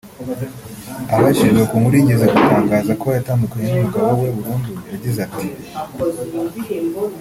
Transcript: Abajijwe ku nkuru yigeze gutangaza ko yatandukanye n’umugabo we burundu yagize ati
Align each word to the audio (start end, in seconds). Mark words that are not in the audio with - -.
Abajijwe 1.15 1.61
ku 1.69 1.75
nkuru 1.81 1.95
yigeze 1.99 2.25
gutangaza 2.33 2.91
ko 3.01 3.07
yatandukanye 3.17 3.65
n’umugabo 3.71 4.11
we 4.21 4.29
burundu 4.37 4.71
yagize 4.91 5.19
ati 5.27 5.45